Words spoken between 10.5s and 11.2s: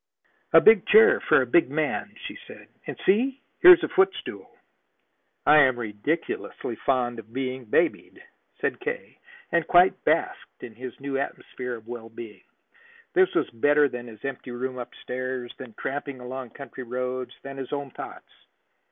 in his new